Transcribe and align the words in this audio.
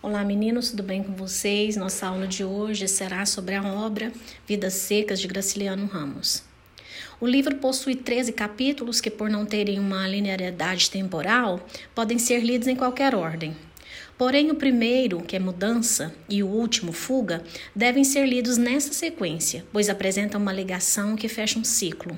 Olá 0.00 0.22
meninos, 0.22 0.70
tudo 0.70 0.84
bem 0.84 1.02
com 1.02 1.12
vocês? 1.12 1.74
Nossa 1.74 2.06
aula 2.06 2.28
de 2.28 2.44
hoje 2.44 2.86
será 2.86 3.26
sobre 3.26 3.56
a 3.56 3.64
obra 3.64 4.12
Vidas 4.46 4.74
Secas 4.74 5.18
de 5.18 5.26
Graciliano 5.26 5.86
Ramos. 5.86 6.44
O 7.20 7.26
livro 7.26 7.56
possui 7.56 7.96
13 7.96 8.32
capítulos 8.32 9.00
que, 9.00 9.10
por 9.10 9.28
não 9.28 9.44
terem 9.44 9.80
uma 9.80 10.06
linearidade 10.06 10.88
temporal, 10.88 11.66
podem 11.96 12.16
ser 12.16 12.44
lidos 12.44 12.68
em 12.68 12.76
qualquer 12.76 13.12
ordem. 13.12 13.56
Porém, 14.16 14.50
o 14.50 14.54
primeiro, 14.54 15.20
que 15.20 15.36
é 15.36 15.38
mudança, 15.38 16.12
e 16.28 16.42
o 16.42 16.48
último, 16.48 16.92
fuga, 16.92 17.42
devem 17.74 18.02
ser 18.02 18.26
lidos 18.26 18.56
nessa 18.56 18.92
sequência, 18.92 19.64
pois 19.72 19.88
apresentam 19.88 20.40
uma 20.40 20.52
ligação 20.52 21.14
que 21.14 21.28
fecha 21.28 21.58
um 21.58 21.64
ciclo. 21.64 22.16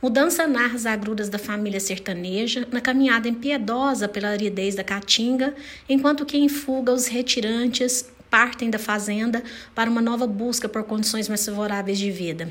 Mudança 0.00 0.46
narra 0.46 0.74
as 0.74 0.86
agruras 0.86 1.28
da 1.28 1.38
família 1.38 1.80
sertaneja 1.80 2.66
na 2.72 2.80
caminhada 2.80 3.28
impiedosa 3.28 4.08
pela 4.08 4.28
aridez 4.28 4.74
da 4.74 4.82
caatinga, 4.82 5.54
enquanto 5.88 6.24
que 6.24 6.38
em 6.38 6.48
fuga 6.48 6.92
os 6.92 7.06
retirantes 7.06 8.10
partem 8.30 8.70
da 8.70 8.78
fazenda 8.78 9.42
para 9.74 9.90
uma 9.90 10.00
nova 10.00 10.26
busca 10.26 10.66
por 10.66 10.84
condições 10.84 11.28
mais 11.28 11.44
favoráveis 11.44 11.98
de 11.98 12.10
vida. 12.10 12.48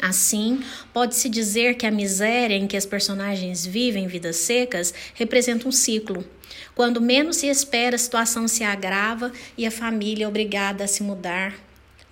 Assim, 0.00 0.62
pode-se 0.92 1.28
dizer 1.28 1.74
que 1.74 1.86
a 1.86 1.90
miséria 1.90 2.54
em 2.54 2.68
que 2.68 2.76
as 2.76 2.86
personagens 2.86 3.66
vivem 3.66 4.06
vidas 4.06 4.36
secas 4.36 4.94
representa 5.14 5.66
um 5.66 5.72
ciclo. 5.72 6.24
Quando 6.74 7.00
menos 7.00 7.38
se 7.38 7.48
espera, 7.48 7.96
a 7.96 7.98
situação 7.98 8.46
se 8.46 8.62
agrava 8.62 9.32
e 9.56 9.66
a 9.66 9.70
família 9.70 10.24
é 10.24 10.28
obrigada 10.28 10.84
a 10.84 10.88
se 10.88 11.02
mudar 11.02 11.54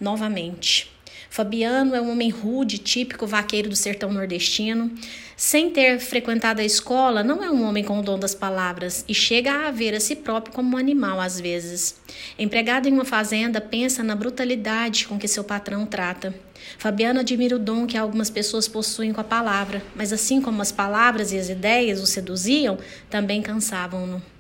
novamente. 0.00 0.95
Fabiano 1.30 1.94
é 1.94 2.00
um 2.00 2.10
homem 2.10 2.30
rude, 2.30 2.78
típico 2.78 3.26
vaqueiro 3.26 3.68
do 3.68 3.76
sertão 3.76 4.12
nordestino. 4.12 4.90
Sem 5.36 5.68
ter 5.68 5.98
frequentado 5.98 6.62
a 6.62 6.64
escola, 6.64 7.22
não 7.22 7.44
é 7.44 7.50
um 7.50 7.62
homem 7.62 7.84
com 7.84 7.98
o 7.98 8.02
dom 8.02 8.18
das 8.18 8.34
palavras 8.34 9.04
e 9.06 9.12
chega 9.12 9.66
a 9.66 9.70
ver 9.70 9.94
a 9.94 10.00
si 10.00 10.16
próprio 10.16 10.54
como 10.54 10.74
um 10.74 10.78
animal 10.78 11.20
às 11.20 11.38
vezes. 11.38 12.00
Empregado 12.38 12.88
em 12.88 12.92
uma 12.92 13.04
fazenda, 13.04 13.60
pensa 13.60 14.02
na 14.02 14.16
brutalidade 14.16 15.06
com 15.06 15.18
que 15.18 15.28
seu 15.28 15.44
patrão 15.44 15.84
trata. 15.84 16.34
Fabiano 16.78 17.20
admira 17.20 17.56
o 17.56 17.58
dom 17.58 17.86
que 17.86 17.98
algumas 17.98 18.30
pessoas 18.30 18.66
possuem 18.66 19.12
com 19.12 19.20
a 19.20 19.24
palavra, 19.24 19.82
mas 19.94 20.12
assim 20.12 20.40
como 20.40 20.62
as 20.62 20.72
palavras 20.72 21.32
e 21.32 21.38
as 21.38 21.50
ideias 21.50 22.00
o 22.00 22.06
seduziam, 22.06 22.78
também 23.10 23.42
cansavam-no. 23.42 24.35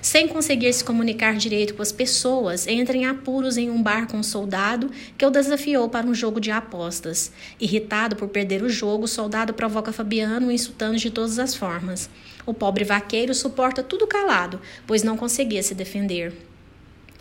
Sem 0.00 0.28
conseguir 0.28 0.72
se 0.72 0.84
comunicar 0.84 1.36
direito 1.36 1.74
com 1.74 1.82
as 1.82 1.90
pessoas, 1.90 2.66
entra 2.66 2.96
em 2.96 3.06
apuros 3.06 3.56
em 3.56 3.70
um 3.70 3.82
bar 3.82 4.06
com 4.06 4.18
um 4.18 4.22
soldado 4.22 4.90
que 5.16 5.26
o 5.26 5.30
desafiou 5.30 5.88
para 5.88 6.06
um 6.06 6.14
jogo 6.14 6.40
de 6.40 6.50
apostas. 6.50 7.32
Irritado 7.60 8.14
por 8.14 8.28
perder 8.28 8.62
o 8.62 8.68
jogo, 8.68 9.04
o 9.04 9.08
soldado 9.08 9.52
provoca 9.52 9.92
Fabiano, 9.92 10.52
insultando 10.52 10.96
de 10.96 11.10
todas 11.10 11.38
as 11.38 11.54
formas. 11.54 12.08
O 12.46 12.54
pobre 12.54 12.84
vaqueiro 12.84 13.34
suporta 13.34 13.82
tudo 13.82 14.06
calado, 14.06 14.60
pois 14.86 15.02
não 15.02 15.16
conseguia 15.16 15.62
se 15.62 15.74
defender 15.74 16.32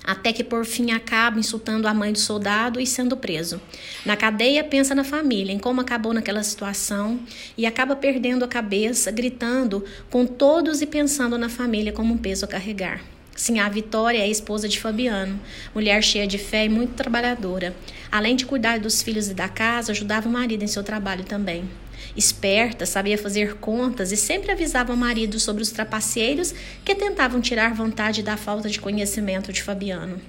até 0.07 0.31
que 0.31 0.41
por 0.41 0.65
fim 0.65 0.91
acaba 0.91 1.37
insultando 1.37 1.85
a 1.85 1.93
mãe 1.93 2.13
do 2.13 2.17
soldado 2.17 2.79
e 2.79 2.87
sendo 2.87 3.17
preso. 3.17 3.59
Na 4.05 4.15
cadeia, 4.15 4.63
pensa 4.63 4.95
na 4.95 5.03
família, 5.03 5.51
em 5.51 5.59
como 5.59 5.81
acabou 5.81 6.13
naquela 6.13 6.41
situação 6.43 7.19
e 7.57 7.65
acaba 7.65 7.93
perdendo 7.93 8.45
a 8.45 8.47
cabeça, 8.47 9.11
gritando 9.11 9.83
com 10.09 10.25
todos 10.25 10.81
e 10.81 10.85
pensando 10.85 11.37
na 11.37 11.49
família 11.49 11.91
como 11.91 12.13
um 12.13 12.17
peso 12.17 12.45
a 12.45 12.47
carregar. 12.47 13.16
Sim, 13.37 13.59
a 13.59 13.69
Vitória 13.69 14.17
é 14.17 14.23
a 14.23 14.27
esposa 14.27 14.67
de 14.67 14.79
Fabiano, 14.79 15.39
mulher 15.73 16.01
cheia 16.03 16.25
de 16.25 16.39
fé 16.39 16.65
e 16.65 16.69
muito 16.69 16.95
trabalhadora. 16.95 17.75
Além 18.11 18.35
de 18.35 18.47
cuidar 18.47 18.79
dos 18.79 19.03
filhos 19.03 19.29
e 19.29 19.33
da 19.35 19.47
casa, 19.47 19.91
ajudava 19.91 20.27
o 20.27 20.31
marido 20.31 20.63
em 20.63 20.67
seu 20.67 20.83
trabalho 20.83 21.23
também. 21.23 21.69
Esperta, 22.15 22.83
sabia 22.87 23.15
fazer 23.15 23.53
contas 23.57 24.11
e 24.11 24.17
sempre 24.17 24.51
avisava 24.51 24.91
o 24.91 24.97
marido 24.97 25.39
sobre 25.39 25.61
os 25.61 25.69
trapaceiros 25.69 26.51
que 26.83 26.95
tentavam 26.95 27.39
tirar 27.39 27.75
vantagem 27.75 28.23
da 28.23 28.35
falta 28.35 28.69
de 28.69 28.81
conhecimento 28.81 29.53
de 29.53 29.61
Fabiano. 29.61 30.19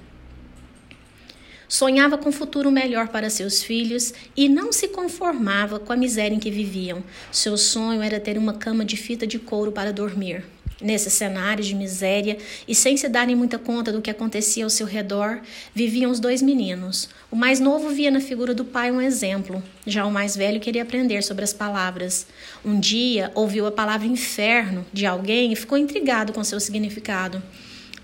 Sonhava 1.67 2.15
com 2.15 2.29
um 2.29 2.31
futuro 2.31 2.71
melhor 2.71 3.07
para 3.07 3.29
seus 3.29 3.63
filhos 3.63 4.13
e 4.37 4.47
não 4.47 4.71
se 4.71 4.87
conformava 4.87 5.79
com 5.79 5.91
a 5.91 5.97
miséria 5.97 6.35
em 6.35 6.39
que 6.39 6.51
viviam. 6.51 7.03
Seu 7.31 7.57
sonho 7.57 8.03
era 8.03 8.19
ter 8.19 8.37
uma 8.37 8.53
cama 8.53 8.85
de 8.85 8.97
fita 8.97 9.25
de 9.25 9.39
couro 9.39 9.71
para 9.71 9.93
dormir. 9.93 10.43
Nesse 10.81 11.09
cenário 11.09 11.63
de 11.63 11.75
miséria 11.75 12.37
e 12.67 12.73
sem 12.73 12.95
se 12.95 13.09
darem 13.09 13.35
muita 13.35 13.59
conta 13.59 13.91
do 13.91 14.01
que 14.01 14.09
acontecia 14.09 14.63
ao 14.63 14.69
seu 14.69 14.87
redor, 14.87 15.41
viviam 15.75 16.09
os 16.09 16.19
dois 16.19 16.41
meninos. 16.41 17.09
O 17.29 17.35
mais 17.35 17.59
novo 17.59 17.89
via 17.89 18.09
na 18.09 18.21
figura 18.21 18.53
do 18.53 18.63
pai 18.63 18.89
um 18.89 19.01
exemplo, 19.01 19.61
já 19.85 20.05
o 20.05 20.11
mais 20.11 20.37
velho 20.37 20.59
queria 20.59 20.83
aprender 20.83 21.21
sobre 21.21 21.43
as 21.43 21.51
palavras. 21.51 22.27
Um 22.63 22.79
dia 22.79 23.31
ouviu 23.35 23.65
a 23.65 23.71
palavra 23.71 24.07
inferno 24.07 24.85
de 24.93 25.05
alguém 25.05 25.51
e 25.51 25.55
ficou 25.55 25.77
intrigado 25.77 26.31
com 26.31 26.43
seu 26.43 26.59
significado. 26.59 27.43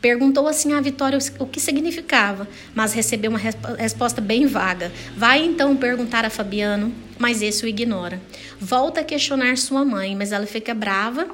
Perguntou 0.01 0.47
assim 0.47 0.73
à 0.73 0.81
Vitória 0.81 1.17
o 1.39 1.45
que 1.45 1.59
significava, 1.59 2.47
mas 2.73 2.93
recebeu 2.93 3.31
uma 3.31 3.39
resposta 3.77 4.21
bem 4.21 4.45
vaga. 4.45 4.91
Vai 5.17 5.43
então 5.43 5.75
perguntar 5.75 6.25
a 6.25 6.29
Fabiano, 6.29 6.93
mas 7.17 7.41
esse 7.41 7.65
o 7.65 7.67
ignora. 7.67 8.21
Volta 8.59 9.01
a 9.01 9.03
questionar 9.03 9.57
sua 9.57 9.83
mãe, 9.83 10.15
mas 10.15 10.31
ela 10.31 10.45
fica 10.45 10.73
brava 10.73 11.27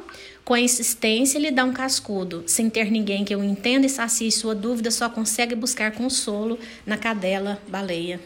com 0.44 0.54
a 0.54 0.60
insistência, 0.60 1.40
lhe 1.40 1.52
dá 1.52 1.64
um 1.64 1.74
cascudo. 1.74 2.44
Sem 2.48 2.70
ter 2.70 2.90
ninguém 2.90 3.24
que 3.24 3.36
o 3.36 3.44
entenda 3.44 3.86
e 3.86 3.90
sacie 3.90 4.32
sua 4.32 4.56
dúvida, 4.56 4.90
só 4.90 5.10
consegue 5.10 5.56
buscar 5.56 5.92
consolo 5.92 6.58
na 6.86 6.98
cadela 6.98 7.62
baleia. 7.68 8.20